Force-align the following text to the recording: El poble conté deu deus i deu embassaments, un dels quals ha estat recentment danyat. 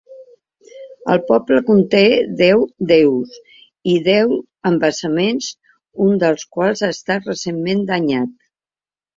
El 1.15 1.19
poble 1.31 1.57
conté 1.67 1.99
deu 2.39 2.63
deus 2.91 3.35
i 3.93 3.95
deu 4.09 4.33
embassaments, 4.71 5.51
un 6.07 6.19
dels 6.25 6.49
quals 6.57 6.85
ha 6.89 6.93
estat 6.99 7.33
recentment 7.33 7.89
danyat. 7.93 8.35